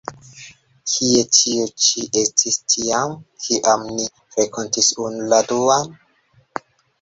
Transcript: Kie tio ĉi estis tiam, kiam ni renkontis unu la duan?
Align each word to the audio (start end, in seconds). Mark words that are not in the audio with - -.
Kie 0.93 1.19
tio 1.39 1.65
ĉi 1.87 2.05
estis 2.21 2.57
tiam, 2.75 3.13
kiam 3.45 3.85
ni 3.99 4.07
renkontis 4.39 4.91
unu 5.05 5.29
la 5.35 5.43
duan? 5.53 5.87